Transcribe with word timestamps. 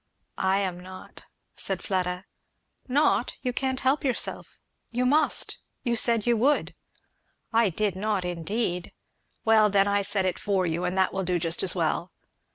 "I 0.39 0.61
am 0.61 0.79
not," 0.79 1.25
said 1.55 1.83
Fleda. 1.83 2.25
"Not? 2.87 3.33
you 3.43 3.53
can't 3.53 3.81
help 3.81 4.03
yourself; 4.03 4.57
you 4.89 5.05
must; 5.05 5.59
you 5.83 5.95
said 5.95 6.25
you 6.25 6.35
would." 6.37 6.73
"I 7.53 7.69
did 7.69 7.95
not 7.95 8.25
indeed." 8.25 8.93
"Well 9.45 9.69
then 9.69 9.87
I 9.87 10.01
said 10.01 10.25
it 10.25 10.39
for 10.39 10.65
you, 10.65 10.85
and 10.85 10.97
that 10.97 11.13
will 11.13 11.21
do 11.21 11.37
just 11.37 11.61
as 11.61 11.75
well. 11.75 12.11